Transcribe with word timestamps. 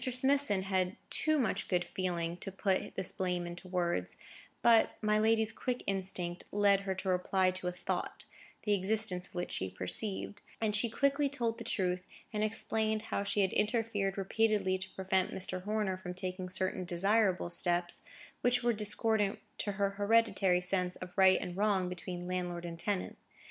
Smithson 0.03 0.63
had 0.63 0.95
too 1.11 1.37
much 1.37 1.67
good 1.67 1.83
feeling 1.85 2.35
to 2.35 2.51
put 2.51 2.95
this 2.95 3.11
blame 3.11 3.45
into 3.45 3.67
words; 3.67 4.17
but 4.63 4.95
my 4.99 5.19
lady's 5.19 5.51
quick 5.51 5.83
instinct 5.85 6.43
led 6.51 6.79
her 6.79 6.95
to 6.95 7.07
reply 7.07 7.51
to 7.51 7.67
a 7.67 7.71
thought, 7.71 8.25
the 8.63 8.73
existence 8.73 9.27
of 9.27 9.35
which 9.35 9.51
she 9.51 9.69
perceived; 9.69 10.41
and 10.59 10.75
she 10.75 10.89
quietly 10.89 11.29
told 11.29 11.59
the 11.59 11.63
truth, 11.63 12.07
and 12.33 12.43
explained 12.43 13.03
how 13.13 13.21
she 13.23 13.41
had 13.41 13.53
interfered 13.53 14.17
repeatedly 14.17 14.75
to 14.79 14.89
prevent 14.95 15.29
Mr. 15.35 15.61
Horner 15.65 15.97
from 15.97 16.15
taking 16.15 16.49
certain 16.49 16.83
desirable 16.83 17.51
steps, 17.51 18.01
which 18.41 18.63
were 18.63 18.73
discordant 18.73 19.37
to 19.59 19.73
her 19.73 19.91
hereditary 19.91 20.61
sense 20.61 20.95
of 20.95 21.15
right 21.15 21.37
and 21.39 21.55
wrong 21.55 21.87
between 21.89 22.27
landlord 22.27 22.65
and 22.65 22.79
tenant. 22.79 23.19